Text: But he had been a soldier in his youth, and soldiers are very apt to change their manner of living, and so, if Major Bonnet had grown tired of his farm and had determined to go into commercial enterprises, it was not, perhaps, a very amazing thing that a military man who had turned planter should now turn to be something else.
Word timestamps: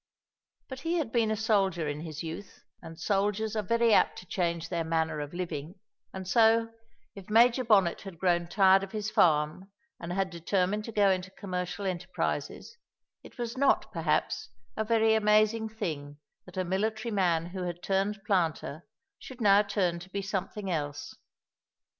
But 0.67 0.79
he 0.79 0.95
had 0.95 1.11
been 1.11 1.29
a 1.29 1.35
soldier 1.37 1.87
in 1.87 1.99
his 1.99 2.23
youth, 2.23 2.63
and 2.81 2.99
soldiers 2.99 3.55
are 3.55 3.61
very 3.61 3.93
apt 3.93 4.17
to 4.17 4.25
change 4.25 4.67
their 4.69 4.83
manner 4.83 5.19
of 5.19 5.31
living, 5.31 5.75
and 6.11 6.27
so, 6.27 6.71
if 7.13 7.29
Major 7.29 7.63
Bonnet 7.63 8.01
had 8.01 8.17
grown 8.17 8.47
tired 8.47 8.81
of 8.83 8.93
his 8.93 9.11
farm 9.11 9.69
and 9.99 10.11
had 10.11 10.31
determined 10.31 10.85
to 10.85 10.91
go 10.91 11.11
into 11.11 11.29
commercial 11.29 11.85
enterprises, 11.85 12.77
it 13.21 13.37
was 13.37 13.55
not, 13.55 13.91
perhaps, 13.91 14.49
a 14.75 14.83
very 14.83 15.13
amazing 15.13 15.69
thing 15.69 16.17
that 16.47 16.57
a 16.57 16.63
military 16.65 17.11
man 17.11 17.45
who 17.49 17.61
had 17.67 17.83
turned 17.83 18.23
planter 18.25 18.87
should 19.19 19.39
now 19.39 19.61
turn 19.61 19.99
to 19.99 20.09
be 20.09 20.23
something 20.23 20.71
else. 20.71 21.13